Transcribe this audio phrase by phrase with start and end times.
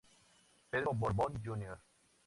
[0.71, 1.77] Pedro Borbón, Jr.